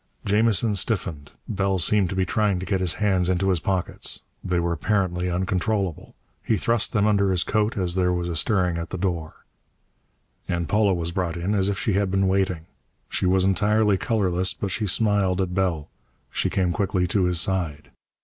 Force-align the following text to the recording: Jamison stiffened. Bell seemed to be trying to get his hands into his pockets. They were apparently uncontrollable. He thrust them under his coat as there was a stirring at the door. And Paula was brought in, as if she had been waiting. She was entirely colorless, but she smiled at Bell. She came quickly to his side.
Jamison 0.25 0.75
stiffened. 0.75 1.29
Bell 1.47 1.77
seemed 1.77 2.09
to 2.09 2.15
be 2.15 2.25
trying 2.25 2.57
to 2.59 2.65
get 2.65 2.79
his 2.81 2.95
hands 2.95 3.29
into 3.29 3.49
his 3.49 3.59
pockets. 3.59 4.21
They 4.43 4.59
were 4.59 4.73
apparently 4.73 5.29
uncontrollable. 5.29 6.15
He 6.43 6.57
thrust 6.57 6.91
them 6.91 7.05
under 7.05 7.29
his 7.29 7.43
coat 7.43 7.77
as 7.77 7.93
there 7.93 8.11
was 8.11 8.27
a 8.27 8.35
stirring 8.35 8.79
at 8.79 8.89
the 8.89 8.97
door. 8.97 9.45
And 10.47 10.67
Paula 10.67 10.95
was 10.95 11.11
brought 11.11 11.37
in, 11.37 11.53
as 11.53 11.69
if 11.69 11.77
she 11.77 11.93
had 11.93 12.09
been 12.09 12.27
waiting. 12.27 12.65
She 13.09 13.27
was 13.27 13.43
entirely 13.45 13.95
colorless, 13.99 14.55
but 14.55 14.71
she 14.71 14.87
smiled 14.87 15.39
at 15.39 15.53
Bell. 15.53 15.87
She 16.31 16.49
came 16.49 16.73
quickly 16.73 17.05
to 17.05 17.25
his 17.25 17.39
side. 17.39 17.91